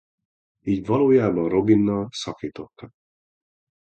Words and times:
Így 0.65 0.85
valójában 0.85 1.49
Robinnal 1.49 2.07
szakítottak. 2.11 2.91